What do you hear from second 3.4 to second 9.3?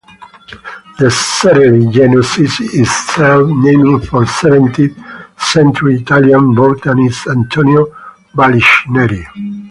named for seventeenth century Italian botanist Antonio Vallisneri.